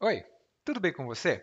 Oi, 0.00 0.22
tudo 0.64 0.78
bem 0.78 0.92
com 0.92 1.06
você? 1.06 1.42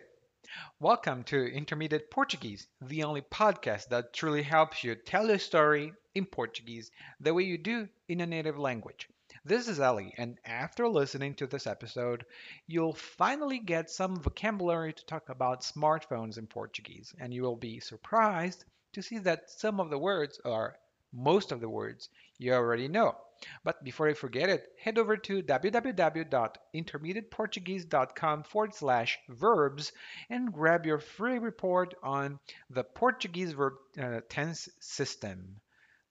Welcome 0.80 1.24
to 1.24 1.36
Intermediate 1.36 2.08
Portuguese, 2.08 2.66
the 2.80 3.04
only 3.04 3.20
podcast 3.20 3.90
that 3.90 4.14
truly 4.14 4.42
helps 4.42 4.82
you 4.82 4.94
tell 4.94 5.28
your 5.28 5.38
story 5.38 5.92
in 6.14 6.24
Portuguese 6.24 6.90
the 7.20 7.34
way 7.34 7.42
you 7.42 7.58
do 7.58 7.86
in 8.08 8.22
a 8.22 8.26
native 8.26 8.58
language. 8.58 9.10
This 9.44 9.68
is 9.68 9.78
Ali, 9.78 10.14
and 10.16 10.38
after 10.46 10.88
listening 10.88 11.34
to 11.34 11.46
this 11.46 11.66
episode, 11.66 12.24
you'll 12.66 12.94
finally 12.94 13.58
get 13.58 13.90
some 13.90 14.16
vocabulary 14.22 14.94
to 14.94 15.04
talk 15.04 15.28
about 15.28 15.60
smartphones 15.60 16.38
in 16.38 16.46
Portuguese, 16.46 17.14
and 17.20 17.34
you 17.34 17.42
will 17.42 17.56
be 17.56 17.78
surprised 17.78 18.64
to 18.94 19.02
see 19.02 19.18
that 19.18 19.50
some 19.50 19.80
of 19.80 19.90
the 19.90 19.98
words, 19.98 20.40
or 20.46 20.78
most 21.16 21.50
of 21.50 21.60
the 21.60 21.68
words, 21.68 22.08
you 22.38 22.52
already 22.52 22.86
know. 22.88 23.16
But 23.64 23.82
before 23.84 24.08
I 24.08 24.14
forget 24.14 24.48
it, 24.48 24.66
head 24.78 24.96
over 24.98 25.16
to 25.16 25.42
www.intermediateportuguese.com 25.42 28.42
forward 28.44 28.74
slash 28.74 29.18
verbs 29.28 29.92
and 30.30 30.52
grab 30.52 30.86
your 30.86 30.98
free 30.98 31.38
report 31.38 31.94
on 32.02 32.38
the 32.70 32.84
Portuguese 32.84 33.52
verb 33.52 33.74
uh, 34.00 34.20
tense 34.28 34.68
system. 34.80 35.60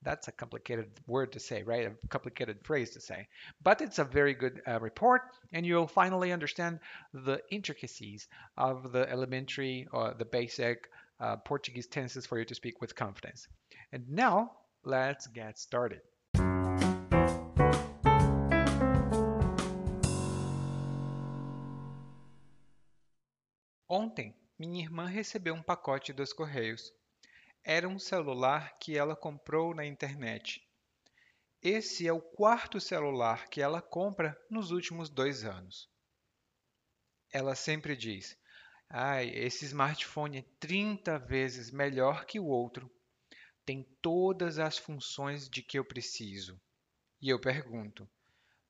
That's 0.04 0.28
a 0.28 0.32
complicated 0.32 0.92
word 1.08 1.32
to 1.32 1.40
say, 1.40 1.64
right? 1.64 1.88
A 1.88 1.94
complicated 2.10 2.64
phrase 2.64 2.92
to 2.92 3.02
say. 3.02 3.28
But 3.64 3.82
it's 3.82 3.98
a 3.98 4.04
very 4.04 4.36
good 4.36 4.62
uh, 4.68 4.80
report, 4.80 5.24
and 5.52 5.66
you'll 5.66 5.88
finally 5.88 6.32
understand 6.32 6.80
the 7.12 7.42
intricacies 7.50 8.28
of 8.56 8.92
the 8.92 9.10
elementary 9.10 9.88
or 9.92 10.14
the 10.14 10.26
basic 10.26 10.92
uh, 11.20 11.38
Portuguese 11.38 11.88
tenses 11.88 12.28
for 12.28 12.38
you 12.38 12.46
to 12.46 12.54
speak 12.54 12.82
with 12.82 12.96
confidence. 12.96 13.48
And 13.92 14.08
now, 14.10 14.52
let's 14.86 15.28
get 15.34 15.58
started. 15.58 16.02
Ontem, 23.90 24.36
minha 24.60 24.84
irmã 24.84 25.06
recebeu 25.08 25.54
um 25.54 25.64
pacote 25.64 26.14
dos 26.14 26.32
Correios. 26.32 26.94
Era 27.64 27.88
um 27.88 27.98
celular 27.98 28.78
que 28.78 28.98
ela 28.98 29.16
comprou 29.16 29.74
na 29.74 29.86
internet. 29.86 30.62
Esse 31.62 32.08
é 32.08 32.14
o 32.14 32.22
quarto 32.22 32.80
celular 32.80 33.48
que 33.50 33.62
ela 33.62 33.82
compra 33.82 34.38
nos 34.50 34.70
últimos 34.70 35.10
dois 35.10 35.44
anos. 35.44 35.90
Ela 37.34 37.56
sempre 37.56 37.96
diz: 37.96 38.38
Ai, 38.88 39.30
esse 39.30 39.66
smartphone 39.66 40.40
é 40.40 40.46
30 40.60 41.18
vezes 41.20 41.72
melhor 41.72 42.26
que 42.26 42.40
o 42.40 42.46
outro. 42.46 42.92
Tem 43.66 43.84
todas 44.00 44.60
as 44.60 44.78
funções 44.78 45.50
de 45.50 45.64
que 45.64 45.80
eu 45.80 45.84
preciso. 45.84 46.62
E 47.20 47.30
eu 47.30 47.42
pergunto: 47.42 48.08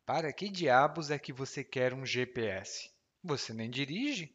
Para 0.06 0.32
que 0.32 0.50
diabos 0.50 1.12
é 1.12 1.20
que 1.20 1.34
você 1.34 1.64
quer 1.64 1.94
um 1.94 2.06
GPS? 2.06 2.90
Você 3.22 3.54
nem 3.54 3.70
dirige? 3.70 4.34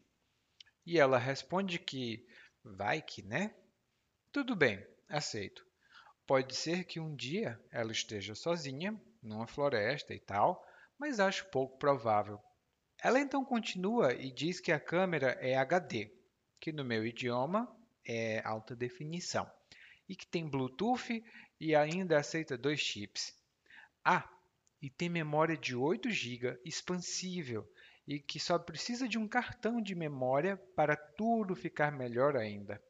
E 0.84 0.98
ela 0.98 1.18
responde 1.18 1.78
que 1.78 2.26
vai 2.62 3.00
que, 3.00 3.22
né? 3.22 3.54
Tudo 4.30 4.54
bem, 4.54 4.86
aceito. 5.08 5.64
Pode 6.26 6.54
ser 6.54 6.84
que 6.84 7.00
um 7.00 7.16
dia 7.16 7.58
ela 7.70 7.90
esteja 7.90 8.34
sozinha, 8.34 9.00
numa 9.22 9.46
floresta 9.46 10.14
e 10.14 10.20
tal, 10.20 10.62
mas 10.98 11.18
acho 11.18 11.50
pouco 11.50 11.78
provável. 11.78 12.38
Ela 13.02 13.18
então 13.18 13.44
continua 13.44 14.12
e 14.12 14.30
diz 14.30 14.60
que 14.60 14.70
a 14.70 14.78
câmera 14.78 15.30
é 15.40 15.56
HD, 15.56 16.14
que 16.60 16.70
no 16.70 16.84
meu 16.84 17.06
idioma 17.06 17.74
é 18.06 18.40
alta 18.44 18.76
definição, 18.76 19.50
e 20.10 20.16
que 20.16 20.26
tem 20.26 20.50
Bluetooth 20.50 21.24
e 21.60 21.72
ainda 21.72 22.18
aceita 22.18 22.58
dois 22.58 22.80
chips. 22.80 23.32
Ah, 24.04 24.28
e 24.82 24.90
tem 24.90 25.08
memória 25.08 25.56
de 25.56 25.76
8 25.76 26.10
GB 26.10 26.60
expansível 26.64 27.64
e 28.08 28.18
que 28.18 28.40
só 28.40 28.58
precisa 28.58 29.06
de 29.06 29.16
um 29.16 29.28
cartão 29.28 29.80
de 29.80 29.94
memória 29.94 30.56
para 30.74 30.96
tudo 30.96 31.54
ficar 31.54 31.92
melhor 31.92 32.36
ainda. 32.36 32.82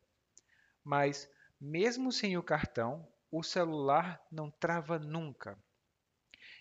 Mas, 0.82 1.28
mesmo 1.60 2.10
sem 2.10 2.38
o 2.38 2.42
cartão, 2.42 3.06
o 3.30 3.42
celular 3.42 4.18
não 4.32 4.50
trava 4.50 4.98
nunca. 4.98 5.62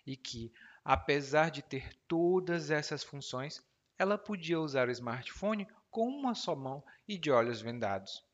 E 0.05 0.17
que, 0.17 0.51
apesar 0.83 1.51
de 1.51 1.61
ter 1.61 1.93
todas 2.05 2.69
essas 2.69 3.01
funções, 3.01 3.63
ela 3.97 4.17
podia 4.17 4.59
usar 4.59 4.89
o 4.89 4.91
smartphone 4.91 5.65
com 5.89 6.09
uma 6.09 6.35
só 6.35 6.53
mão 6.53 6.83
e 7.07 7.17
de 7.17 7.31
olhos 7.31 7.61
vendados. 7.61 8.27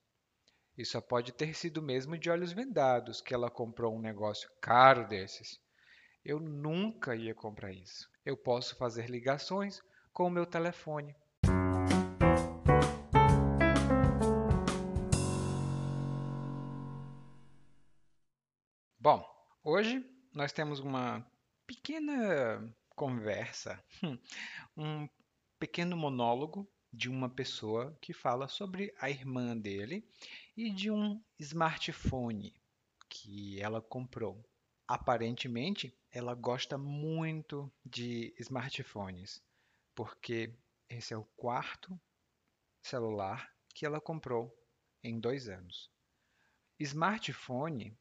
E 0.78 0.84
só 0.84 1.00
pode 1.00 1.32
ter 1.32 1.54
sido 1.54 1.82
mesmo 1.82 2.18
de 2.18 2.30
olhos 2.30 2.52
vendados 2.52 3.22
que 3.22 3.34
ela 3.34 3.50
comprou 3.50 3.96
um 3.96 4.02
negócio 4.02 4.50
caro 4.60 5.08
desses. 5.08 5.58
Eu 6.24 6.38
nunca 6.38 7.16
ia 7.16 7.34
comprar 7.34 7.72
isso. 7.72 8.10
Eu 8.26 8.36
posso 8.36 8.76
fazer 8.76 9.10
ligações, 9.10 9.82
com 10.12 10.28
o 10.28 10.30
meu 10.30 10.46
telefone. 10.46 11.16
Bom, 19.00 19.26
hoje 19.64 20.04
nós 20.34 20.52
temos 20.52 20.82
uma 20.82 21.26
pequena 21.66 22.76
conversa, 22.90 23.82
um 24.76 25.08
pequeno 25.58 25.96
monólogo 25.96 26.70
de 26.96 27.10
uma 27.10 27.30
pessoa 27.30 27.98
que 28.02 28.14
fala 28.14 28.48
sobre 28.48 28.94
a 29.00 29.10
irmã 29.10 29.56
dele 29.58 30.08
e 30.56 30.70
de 30.72 30.90
um 30.90 31.22
smartphone 31.38 32.54
que 33.10 33.62
ela 33.62 33.82
comprou. 33.82 34.44
Aparentemente, 34.88 35.94
ela 36.12 36.34
gosta 36.34 36.78
muito 36.78 37.72
de 37.86 38.34
smartphones 38.40 39.44
porque 39.94 40.54
esse 40.90 41.14
é 41.14 41.18
o 41.18 41.26
quarto 41.36 42.00
celular 42.82 43.52
que 43.74 43.86
ela 43.86 44.00
comprou 44.00 44.54
em 45.04 45.20
dois 45.20 45.50
anos. 45.50 45.92
Smartphone 46.80 47.98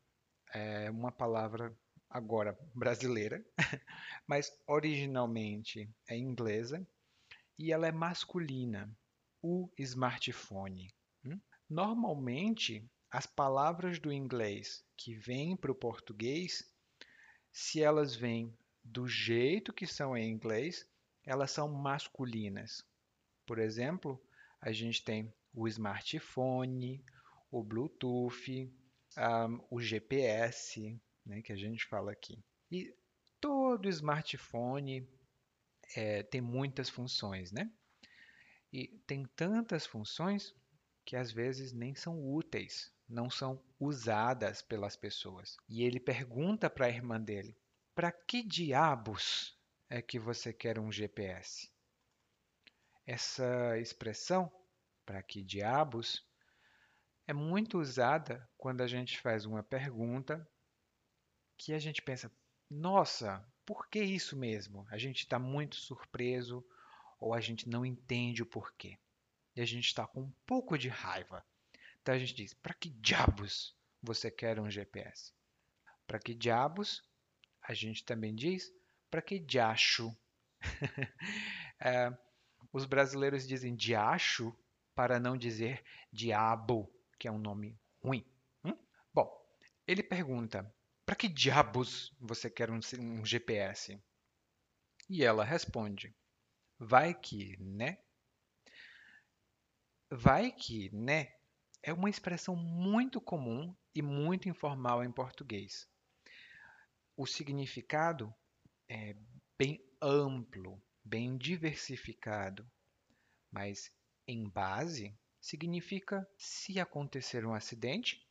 é 0.52 0.90
uma 0.90 1.10
palavra 1.10 1.76
agora 2.08 2.56
brasileira, 2.74 3.44
mas 4.26 4.52
originalmente 4.68 5.90
é 6.08 6.16
inglesa 6.16 6.86
e 7.58 7.72
ela 7.72 7.86
é 7.86 7.92
masculina, 7.92 8.90
o 9.42 9.70
smartphone. 9.78 10.92
Hum? 11.24 11.40
Normalmente, 11.68 12.88
as 13.10 13.26
palavras 13.26 13.98
do 13.98 14.12
inglês 14.12 14.84
que 14.96 15.14
vêm 15.14 15.56
para 15.56 15.70
o 15.70 15.74
português, 15.74 16.64
se 17.52 17.82
elas 17.82 18.14
vêm 18.14 18.56
do 18.82 19.06
jeito 19.06 19.72
que 19.72 19.86
são 19.86 20.16
em 20.16 20.30
inglês, 20.30 20.86
elas 21.24 21.50
são 21.50 21.68
masculinas. 21.68 22.84
Por 23.46 23.58
exemplo, 23.58 24.22
a 24.60 24.72
gente 24.72 25.04
tem 25.04 25.32
o 25.52 25.68
smartphone, 25.68 27.04
o 27.50 27.62
Bluetooth, 27.62 28.72
um, 29.16 29.64
o 29.70 29.80
GPS, 29.80 31.00
né, 31.24 31.40
que 31.40 31.52
a 31.52 31.56
gente 31.56 31.86
fala 31.86 32.12
aqui. 32.12 32.42
E 32.70 32.92
todo 33.40 33.88
smartphone 33.88 35.08
é, 35.96 36.22
tem 36.22 36.40
muitas 36.40 36.88
funções, 36.88 37.52
né? 37.52 37.70
E 38.72 38.88
tem 39.06 39.24
tantas 39.36 39.86
funções 39.86 40.54
que 41.04 41.16
às 41.16 41.30
vezes 41.30 41.72
nem 41.72 41.94
são 41.94 42.18
úteis, 42.18 42.92
não 43.08 43.30
são 43.30 43.62
usadas 43.78 44.62
pelas 44.62 44.96
pessoas. 44.96 45.56
E 45.68 45.82
ele 45.82 46.00
pergunta 46.00 46.68
para 46.68 46.86
a 46.86 46.90
irmã 46.90 47.20
dele: 47.20 47.56
para 47.94 48.10
que 48.10 48.42
diabos 48.42 49.56
é 49.88 50.02
que 50.02 50.18
você 50.18 50.52
quer 50.52 50.78
um 50.78 50.90
GPS? 50.90 51.70
Essa 53.06 53.78
expressão, 53.78 54.50
para 55.04 55.22
que 55.22 55.42
diabos, 55.42 56.26
é 57.26 57.32
muito 57.32 57.78
usada 57.78 58.48
quando 58.56 58.80
a 58.80 58.86
gente 58.86 59.20
faz 59.20 59.44
uma 59.44 59.62
pergunta 59.62 60.46
que 61.56 61.72
a 61.72 61.78
gente 61.78 62.02
pensa, 62.02 62.30
nossa, 62.70 63.46
por 63.64 63.88
que 63.88 64.02
isso 64.02 64.36
mesmo? 64.36 64.86
A 64.90 64.98
gente 64.98 65.20
está 65.20 65.38
muito 65.38 65.76
surpreso 65.76 66.64
ou 67.18 67.32
a 67.32 67.40
gente 67.40 67.68
não 67.68 67.84
entende 67.84 68.42
o 68.42 68.46
porquê. 68.46 68.98
E 69.56 69.60
a 69.60 69.64
gente 69.64 69.86
está 69.86 70.06
com 70.06 70.22
um 70.22 70.32
pouco 70.46 70.76
de 70.76 70.88
raiva. 70.88 71.44
Então 72.00 72.14
a 72.14 72.18
gente 72.18 72.34
diz, 72.34 72.52
para 72.52 72.74
que 72.74 72.90
diabos 72.90 73.74
você 74.02 74.30
quer 74.30 74.60
um 74.60 74.70
GPS? 74.70 75.32
Para 76.06 76.18
que 76.18 76.34
diabos? 76.34 77.02
A 77.62 77.72
gente 77.72 78.04
também 78.04 78.34
diz, 78.34 78.70
para 79.10 79.22
que 79.22 79.38
diacho? 79.38 80.14
é, 81.80 82.12
os 82.72 82.84
brasileiros 82.84 83.46
dizem 83.46 83.74
diacho 83.74 84.54
para 84.94 85.18
não 85.18 85.36
dizer 85.36 85.82
diabo, 86.12 86.92
que 87.18 87.26
é 87.26 87.32
um 87.32 87.38
nome 87.38 87.78
ruim. 88.02 88.26
Hum? 88.64 88.76
Bom, 89.12 89.30
ele 89.86 90.02
pergunta: 90.02 90.72
para 91.06 91.16
que 91.16 91.28
diabos 91.28 92.14
você 92.20 92.50
quer 92.50 92.70
um, 92.70 92.80
um 92.98 93.24
GPS? 93.24 93.98
E 95.08 95.24
ela 95.24 95.44
responde: 95.44 96.14
vai 96.78 97.14
que, 97.14 97.56
né? 97.58 97.98
Vai 100.10 100.50
que, 100.50 100.88
né? 100.94 101.34
É 101.82 101.92
uma 101.92 102.08
expressão 102.08 102.56
muito 102.56 103.20
comum 103.20 103.76
e 103.94 104.00
muito 104.00 104.48
informal 104.48 105.04
em 105.04 105.12
português. 105.12 105.86
O 107.16 107.26
significado 107.26 108.34
é 108.88 109.16
bem 109.58 109.84
amplo, 110.00 110.80
bem 111.04 111.36
diversificado, 111.36 112.70
Mas 113.50 113.90
em 114.28 114.48
base 114.48 115.18
significa 115.40 116.28
se 116.36 116.80
acontecer 116.80 117.46
um 117.46 117.54
acidente, 117.54 118.26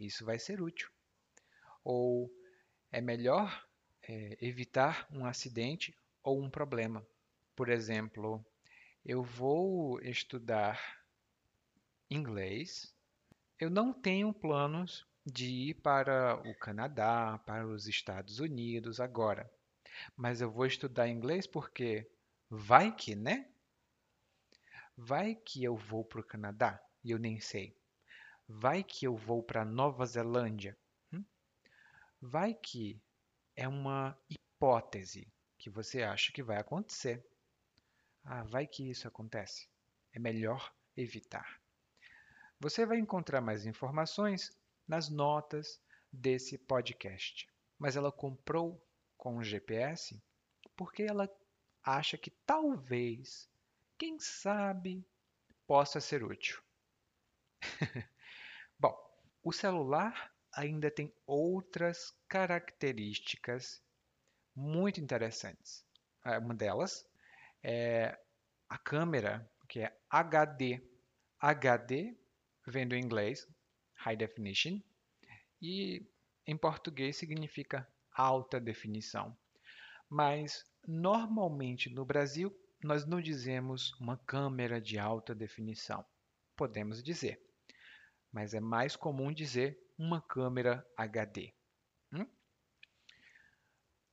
isso 0.00 0.24
vai 0.24 0.38
ser 0.38 0.62
útil. 0.62 0.90
Ou 1.84 2.30
é 2.90 3.00
melhor 3.00 3.66
é, 4.02 4.38
evitar 4.40 5.06
um 5.10 5.24
acidente 5.24 5.96
ou 6.22 6.40
um 6.40 6.50
problema. 6.50 7.06
Por 7.54 7.68
exemplo, 7.68 8.44
eu 9.04 9.22
vou 9.22 10.00
estudar 10.00 10.80
inglês. 12.10 12.94
Eu 13.58 13.70
não 13.70 13.92
tenho 13.92 14.32
planos 14.32 15.06
de 15.24 15.46
ir 15.46 15.74
para 15.74 16.40
o 16.48 16.54
Canadá, 16.54 17.38
para 17.44 17.66
os 17.66 17.86
Estados 17.86 18.38
Unidos 18.40 19.00
agora. 19.00 19.50
Mas 20.16 20.40
eu 20.40 20.50
vou 20.50 20.66
estudar 20.66 21.08
inglês 21.08 21.46
porque 21.46 22.08
vai 22.48 22.94
que, 22.94 23.14
né? 23.14 23.48
Vai 24.96 25.34
que 25.34 25.62
eu 25.62 25.76
vou 25.76 26.04
para 26.04 26.20
o 26.20 26.24
Canadá 26.24 26.80
e 27.04 27.10
eu 27.10 27.18
nem 27.18 27.40
sei. 27.40 27.76
Vai 28.48 28.82
que 28.82 29.04
eu 29.04 29.16
vou 29.16 29.42
para 29.42 29.64
Nova 29.64 30.06
Zelândia. 30.06 30.76
Vai 32.20 32.54
que 32.54 33.00
é 33.54 33.68
uma 33.68 34.18
hipótese 34.28 35.32
que 35.56 35.70
você 35.70 36.02
acha 36.02 36.32
que 36.32 36.42
vai 36.42 36.56
acontecer. 36.56 37.24
Ah, 38.24 38.42
vai 38.44 38.66
que 38.66 38.90
isso 38.90 39.06
acontece. 39.06 39.68
É 40.12 40.18
melhor 40.18 40.74
evitar. 40.96 41.60
Você 42.60 42.84
vai 42.84 42.98
encontrar 42.98 43.40
mais 43.40 43.66
informações 43.66 44.56
nas 44.86 45.08
notas 45.08 45.80
desse 46.12 46.58
podcast. 46.58 47.48
Mas 47.78 47.94
ela 47.94 48.10
comprou 48.10 48.84
com 49.16 49.36
o 49.36 49.44
GPS 49.44 50.20
porque 50.76 51.04
ela 51.04 51.28
acha 51.82 52.18
que 52.18 52.30
talvez, 52.44 53.48
quem 53.96 54.18
sabe, 54.18 55.06
possa 55.66 56.00
ser 56.00 56.24
útil. 56.24 56.60
Bom, 58.78 58.96
o 59.42 59.52
celular 59.52 60.32
ainda 60.58 60.90
tem 60.90 61.14
outras 61.24 62.12
características 62.28 63.80
muito 64.56 65.00
interessantes. 65.00 65.86
É, 66.24 66.36
uma 66.36 66.52
delas 66.52 67.08
é 67.62 68.18
a 68.68 68.76
câmera, 68.76 69.48
que 69.68 69.78
é 69.78 69.96
HD. 70.10 70.82
HD 71.38 72.16
vem 72.66 72.88
do 72.88 72.96
inglês, 72.96 73.46
High 73.94 74.16
Definition, 74.16 74.80
e 75.62 76.04
em 76.44 76.56
português 76.56 77.16
significa 77.16 77.88
alta 78.12 78.58
definição. 78.58 79.38
Mas 80.10 80.64
normalmente 80.84 81.88
no 81.88 82.04
Brasil 82.04 82.52
nós 82.82 83.06
não 83.06 83.20
dizemos 83.20 83.92
uma 84.00 84.16
câmera 84.16 84.80
de 84.80 84.98
alta 84.98 85.36
definição. 85.36 86.04
Podemos 86.56 87.00
dizer, 87.00 87.40
mas 88.32 88.54
é 88.54 88.60
mais 88.60 88.96
comum 88.96 89.32
dizer 89.32 89.78
uma 89.98 90.22
câmera 90.22 90.86
HD. 90.96 91.52
Hum? 92.12 92.26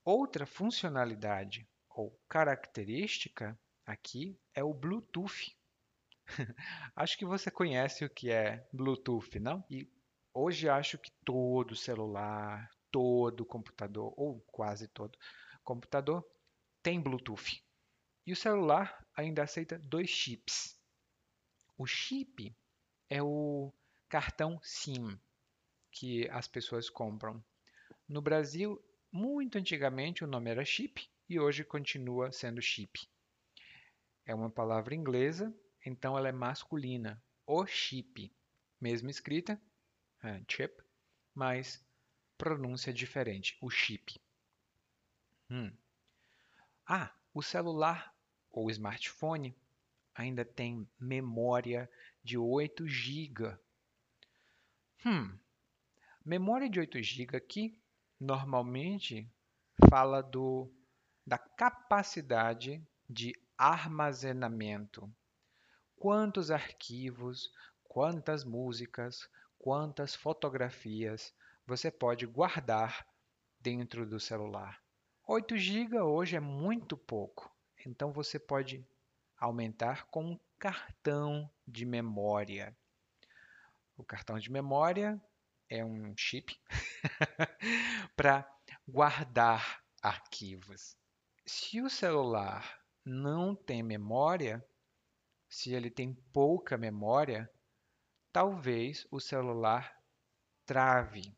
Outra 0.04 0.44
funcionalidade 0.44 1.68
ou 1.88 2.10
característica 2.28 3.58
aqui 3.86 4.36
é 4.52 4.64
o 4.64 4.74
Bluetooth. 4.74 5.56
acho 6.96 7.16
que 7.16 7.24
você 7.24 7.52
conhece 7.52 8.04
o 8.04 8.10
que 8.10 8.32
é 8.32 8.68
Bluetooth, 8.72 9.38
não? 9.38 9.64
E 9.70 9.88
hoje 10.34 10.68
acho 10.68 10.98
que 10.98 11.12
todo 11.24 11.76
celular, 11.76 12.68
todo 12.90 13.46
computador, 13.46 14.12
ou 14.16 14.40
quase 14.48 14.88
todo 14.88 15.16
computador, 15.62 16.26
tem 16.82 17.00
Bluetooth. 17.00 17.64
E 18.26 18.32
o 18.32 18.36
celular 18.36 19.06
ainda 19.14 19.44
aceita 19.44 19.78
dois 19.78 20.10
chips. 20.10 20.76
O 21.78 21.86
chip 21.86 22.52
é 23.08 23.22
o 23.22 23.72
cartão 24.08 24.58
SIM 24.62 25.16
que 25.96 26.28
as 26.28 26.46
pessoas 26.46 26.90
compram. 26.90 27.42
No 28.06 28.20
Brasil, 28.20 28.78
muito 29.10 29.56
antigamente 29.56 30.22
o 30.22 30.26
nome 30.26 30.50
era 30.50 30.62
chip 30.62 31.08
e 31.26 31.40
hoje 31.40 31.64
continua 31.64 32.30
sendo 32.30 32.60
chip. 32.60 33.08
É 34.26 34.34
uma 34.34 34.50
palavra 34.50 34.94
inglesa, 34.94 35.54
então 35.84 36.16
ela 36.18 36.28
é 36.28 36.32
masculina. 36.32 37.22
O 37.46 37.64
chip, 37.66 38.30
mesma 38.78 39.10
escrita, 39.10 39.58
é, 40.22 40.42
chip, 40.46 40.82
mas 41.34 41.82
pronúncia 42.36 42.92
diferente, 42.92 43.56
o 43.62 43.70
chip. 43.70 44.20
Hum. 45.48 45.72
Ah, 46.86 47.10
o 47.32 47.42
celular 47.42 48.14
ou 48.50 48.70
smartphone 48.70 49.56
ainda 50.14 50.44
tem 50.44 50.86
memória 51.00 51.90
de 52.22 52.36
8 52.36 52.86
GB. 52.86 53.58
Hum. 55.06 55.38
Memória 56.26 56.68
de 56.68 56.80
8 56.80 57.00
GB 57.00 57.36
aqui 57.36 57.80
normalmente 58.18 59.32
fala 59.88 60.20
do, 60.20 60.68
da 61.24 61.38
capacidade 61.38 62.84
de 63.08 63.32
armazenamento. 63.56 65.08
Quantos 65.94 66.50
arquivos, 66.50 67.54
quantas 67.84 68.42
músicas, 68.42 69.30
quantas 69.56 70.16
fotografias 70.16 71.32
você 71.64 71.92
pode 71.92 72.26
guardar 72.26 73.06
dentro 73.60 74.04
do 74.04 74.18
celular. 74.18 74.82
8 75.28 75.56
GB 75.56 76.00
hoje 76.00 76.34
é 76.34 76.40
muito 76.40 76.96
pouco, 76.96 77.54
então 77.86 78.10
você 78.10 78.36
pode 78.36 78.84
aumentar 79.38 80.08
com 80.08 80.32
um 80.32 80.40
cartão 80.58 81.48
de 81.64 81.86
memória. 81.86 82.76
O 83.96 84.02
cartão 84.02 84.40
de 84.40 84.50
memória 84.50 85.22
é 85.68 85.84
um 85.84 86.14
chip 86.16 86.58
para 88.16 88.48
guardar 88.86 89.82
arquivos. 90.02 90.96
Se 91.44 91.80
o 91.80 91.90
celular 91.90 92.80
não 93.04 93.54
tem 93.54 93.82
memória, 93.82 94.64
se 95.48 95.72
ele 95.72 95.90
tem 95.90 96.14
pouca 96.32 96.76
memória, 96.76 97.50
talvez 98.32 99.06
o 99.10 99.20
celular 99.20 99.96
trave. 100.64 101.36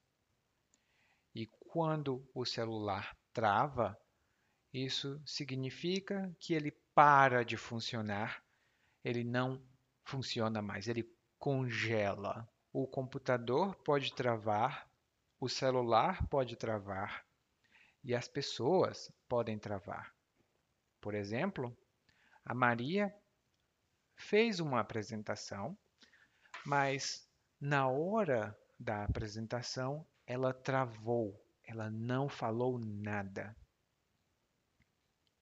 E 1.35 1.47
quando 1.47 2.29
o 2.35 2.45
celular 2.45 3.17
trava, 3.33 3.99
isso 4.73 5.21
significa 5.25 6.35
que 6.41 6.55
ele 6.55 6.73
para 6.95 7.45
de 7.45 7.57
funcionar, 7.57 8.43
ele 9.05 9.23
não 9.23 9.63
funciona 10.05 10.61
mais, 10.61 10.89
ele 10.89 11.09
congela. 11.39 12.49
O 12.73 12.87
computador 12.87 13.75
pode 13.77 14.13
travar, 14.15 14.91
o 15.41 15.49
celular 15.49 16.27
pode 16.29 16.57
travar 16.57 17.25
e 18.05 18.15
as 18.15 18.29
pessoas 18.29 19.13
podem 19.29 19.59
travar. 19.59 20.15
Por 21.01 21.15
exemplo, 21.15 21.77
a 22.45 22.55
Maria 22.55 23.15
fez 24.17 24.61
uma 24.61 24.81
apresentação, 24.81 25.77
mas 26.65 27.29
na 27.61 27.89
hora 27.89 28.59
da 28.79 29.05
apresentação 29.05 30.07
ela 30.27 30.53
travou, 30.53 31.43
ela 31.65 31.91
não 31.91 32.29
falou 32.29 32.79
nada. 32.79 33.57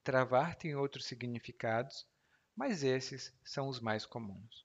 Travar 0.05 0.55
tem 0.55 0.77
outros 0.77 1.07
significados, 1.07 2.07
mas 2.55 2.83
esses 2.83 3.37
são 3.45 3.69
os 3.69 3.81
mais 3.81 4.07
comuns. 4.07 4.65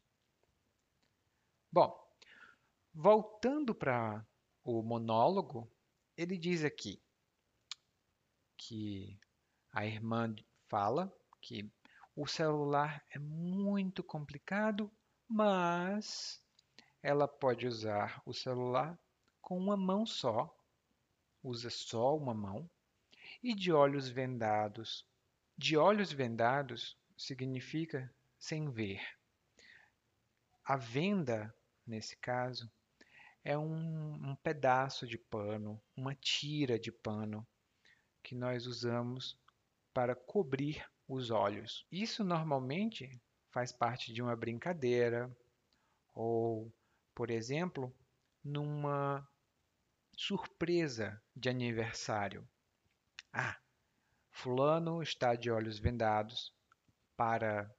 Bom, 1.71 2.00
voltando 2.93 3.73
para 3.73 4.25
o 4.63 4.81
monólogo, 4.81 5.71
ele 6.17 6.37
diz 6.37 6.63
aqui 6.63 7.01
que 8.57 9.19
a 9.71 9.85
irmã 9.85 10.35
fala 10.67 11.11
que 11.41 11.71
o 12.15 12.27
celular 12.27 13.03
é 13.09 13.17
muito 13.17 14.03
complicado, 14.03 14.91
mas 15.27 16.43
ela 17.01 17.27
pode 17.27 17.65
usar 17.65 18.21
o 18.25 18.33
celular 18.33 18.99
com 19.41 19.57
uma 19.57 19.77
mão 19.77 20.05
só, 20.05 20.55
usa 21.41 21.69
só 21.69 22.15
uma 22.15 22.33
mão, 22.33 22.69
e 23.41 23.55
de 23.55 23.71
olhos 23.71 24.07
vendados. 24.09 25.07
De 25.57 25.77
olhos 25.77 26.11
vendados 26.11 26.97
significa 27.17 28.13
sem 28.37 28.69
ver. 28.69 29.01
A 30.63 30.75
venda, 30.75 31.53
nesse 31.87 32.15
caso, 32.17 32.71
é 33.43 33.57
um, 33.57 34.13
um 34.13 34.35
pedaço 34.35 35.07
de 35.07 35.17
pano, 35.17 35.81
uma 35.95 36.15
tira 36.15 36.79
de 36.79 36.91
pano 36.91 37.47
que 38.23 38.35
nós 38.35 38.67
usamos 38.67 39.37
para 39.93 40.15
cobrir 40.15 40.85
os 41.07 41.31
olhos. 41.31 41.85
Isso 41.91 42.23
normalmente 42.23 43.21
faz 43.49 43.71
parte 43.71 44.13
de 44.13 44.21
uma 44.21 44.35
brincadeira 44.35 45.29
ou, 46.13 46.71
por 47.15 47.29
exemplo, 47.29 47.93
numa 48.43 49.27
surpresa 50.15 51.21
de 51.35 51.49
aniversário. 51.49 52.47
Ah, 53.33 53.57
fulano 54.29 55.01
está 55.01 55.35
de 55.35 55.49
olhos 55.49 55.79
vendados 55.79 56.53
para 57.17 57.69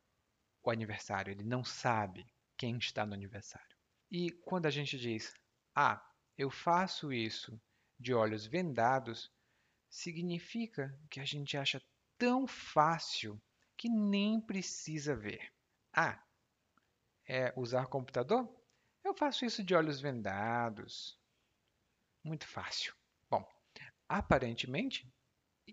o 0.62 0.70
aniversário, 0.70 1.32
ele 1.32 1.44
não 1.44 1.64
sabe 1.64 2.26
quem 2.56 2.78
está 2.78 3.04
no 3.04 3.14
aniversário. 3.14 3.76
E 4.10 4.30
quando 4.30 4.66
a 4.66 4.70
gente 4.70 4.98
diz, 4.98 5.34
ah, 5.74 6.04
eu 6.36 6.50
faço 6.50 7.12
isso 7.12 7.60
de 7.98 8.12
olhos 8.12 8.46
vendados, 8.46 9.30
significa 9.88 10.98
que 11.10 11.20
a 11.20 11.24
gente 11.24 11.56
acha 11.56 11.80
tão 12.18 12.46
fácil 12.46 13.40
que 13.76 13.88
nem 13.88 14.40
precisa 14.40 15.14
ver. 15.14 15.52
Ah, 15.92 16.22
é 17.28 17.52
usar 17.56 17.86
computador? 17.86 18.48
Eu 19.04 19.14
faço 19.14 19.44
isso 19.44 19.62
de 19.62 19.74
olhos 19.74 20.00
vendados. 20.00 21.18
Muito 22.22 22.46
fácil. 22.46 22.94
Bom, 23.28 23.44
aparentemente, 24.08 25.12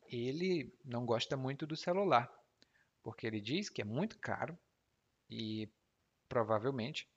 ele 0.08 0.74
não 0.84 1.06
gosta 1.06 1.38
muito 1.38 1.65
do 1.68 1.75
celular, 1.75 2.32
porque 3.03 3.27
ele 3.27 3.39
diz 3.41 3.70
que 3.70 3.82
é 3.82 3.86
muito 3.86 4.18
caro 4.20 4.58
e 5.29 5.72
provavelmente 6.27 7.08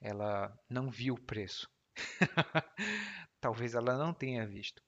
ela 0.00 0.58
não 0.68 0.90
viu 0.90 1.14
o 1.14 1.20
preço. 1.20 1.70
Talvez 3.40 3.74
ela 3.74 3.96
não 3.96 4.12
tenha 4.12 4.46
visto. 4.46 4.82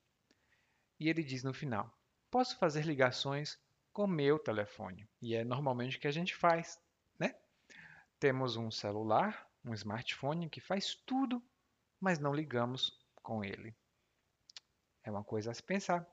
E 0.98 1.08
ele 1.08 1.22
diz 1.22 1.42
no 1.42 1.52
final: 1.52 1.92
Posso 2.30 2.58
fazer 2.58 2.84
ligações 2.84 3.58
com 3.92 4.06
meu 4.06 4.38
telefone. 4.38 5.08
E 5.20 5.34
é 5.34 5.44
normalmente 5.44 5.96
o 5.96 6.00
que 6.00 6.08
a 6.08 6.12
gente 6.12 6.34
faz, 6.34 6.80
né? 7.18 7.34
Temos 8.18 8.56
um 8.56 8.70
celular, 8.70 9.48
um 9.64 9.74
smartphone 9.74 10.48
que 10.48 10.60
faz 10.60 10.94
tudo, 10.94 11.42
mas 12.00 12.18
não 12.18 12.34
ligamos 12.34 12.98
com 13.22 13.44
ele. 13.44 13.74
É 15.04 15.10
uma 15.10 15.24
coisa 15.24 15.50
a 15.50 15.54
se 15.54 15.62
pensar. 15.62 16.06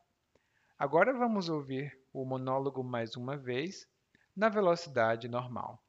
Agora 0.77 1.13
vamos 1.13 1.49
ouvir 1.49 1.97
o 2.11 2.25
monólogo 2.25 2.83
mais 2.83 3.15
uma 3.15 3.37
vez, 3.37 3.87
na 4.35 4.49
velocidade 4.49 5.27
normal. 5.27 5.83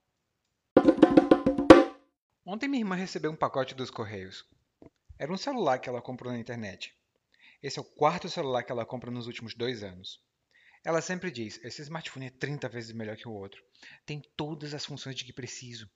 Ontem 2.45 2.69
minha 2.69 2.83
irmã 2.83 2.97
recebeu 2.97 3.31
um 3.31 3.37
pacote 3.37 3.75
dos 3.75 3.90
Correios. 3.90 4.45
Era 5.20 5.30
um 5.30 5.36
celular 5.36 5.78
que 5.78 5.86
ela 5.86 6.00
comprou 6.00 6.32
na 6.32 6.38
internet. 6.38 6.96
Esse 7.62 7.78
é 7.78 7.82
o 7.82 7.84
quarto 7.84 8.26
celular 8.26 8.62
que 8.62 8.72
ela 8.72 8.86
compra 8.86 9.10
nos 9.10 9.26
últimos 9.26 9.54
dois 9.54 9.82
anos. 9.82 10.18
Ela 10.82 11.02
sempre 11.02 11.30
diz: 11.30 11.62
esse 11.62 11.82
smartphone 11.82 12.28
é 12.28 12.30
30 12.30 12.66
vezes 12.70 12.90
melhor 12.94 13.18
que 13.18 13.28
o 13.28 13.34
outro. 13.34 13.62
Tem 14.06 14.22
todas 14.34 14.72
as 14.72 14.86
funções 14.86 15.14
de 15.14 15.26
que 15.26 15.32
preciso. 15.34 15.90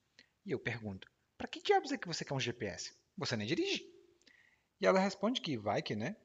E 0.45 0.51
eu 0.51 0.59
pergunto: 0.59 1.09
para 1.39 1.47
que 1.47 1.59
diabos 1.59 1.91
é 1.91 1.97
que 1.97 2.07
você 2.07 2.23
quer 2.23 2.35
um 2.35 2.39
GPS? 2.39 2.93
Você 3.17 3.35
nem 3.35 3.47
dirige. 3.47 3.83
E 4.79 4.85
ela 4.85 4.99
responde 4.99 5.41
que 5.41 5.57
vai 5.57 5.81
que, 5.81 5.95
né? 5.95 6.15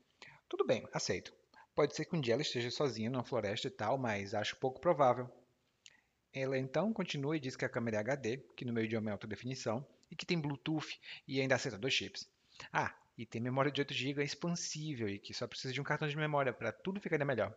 Tudo 0.47 0.66
bem, 0.66 0.87
aceito. 0.92 1.33
Pode 1.75 1.97
ser 1.97 2.04
que 2.04 2.14
um 2.14 2.21
dia 2.21 2.35
ela 2.35 2.42
esteja 2.42 2.71
sozinha 2.71 3.09
numa 3.09 3.25
floresta 3.25 3.66
e 3.66 3.71
tal, 3.71 3.97
mas 3.97 4.35
acho 4.35 4.57
pouco 4.57 4.78
provável. 4.78 5.26
Ela 6.35 6.59
então 6.59 6.92
continua 6.92 7.35
e 7.35 7.40
diz 7.40 7.57
que 7.57 7.64
a 7.64 7.69
câmera 7.71 7.97
é 7.97 8.00
HD, 8.00 8.37
que 8.54 8.66
no 8.66 8.75
meu 8.75 8.85
idioma 8.85 9.09
é 9.09 9.12
alta 9.14 9.26
definição, 9.26 9.88
e 10.11 10.14
que 10.14 10.26
tem 10.26 10.38
Bluetooth 10.38 11.00
e 11.26 11.40
ainda 11.40 11.54
aceita 11.54 11.78
dois 11.78 11.95
chips. 11.95 12.28
Ah, 12.73 12.95
e 13.17 13.26
tem 13.26 13.40
memória 13.40 13.71
de 13.71 13.81
8 13.81 13.93
GB 13.93 14.25
expansível 14.25 15.09
e 15.09 15.19
que 15.19 15.35
só 15.35 15.47
precisa 15.47 15.75
de 15.75 15.81
um 15.81 15.85
cartão 15.85 16.09
de 16.09 16.17
memória 16.17 16.52
para 16.52 16.73
tudo 16.73 17.00
ficar 17.00 17.23
melhor. 17.25 17.55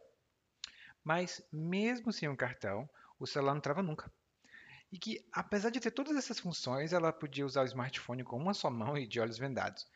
Mas, 1.03 1.41
mesmo 1.51 2.11
sem 2.11 2.29
um 2.29 2.35
cartão, 2.35 2.89
o 3.19 3.27
celular 3.27 3.53
não 3.53 3.61
trava 3.61 3.83
nunca. 3.83 4.11
E 4.91 4.99
que, 4.99 5.25
apesar 5.31 5.69
de 5.69 5.79
ter 5.79 5.91
todas 5.91 6.15
essas 6.15 6.39
funções, 6.39 6.93
ela 6.93 7.11
podia 7.11 7.45
usar 7.45 7.63
o 7.63 7.65
smartphone 7.65 8.23
com 8.23 8.37
uma 8.37 8.53
só 8.53 8.69
mão 8.69 8.97
e 8.97 9.07
de 9.07 9.19
olhos 9.19 9.37
vendados. 9.37 9.87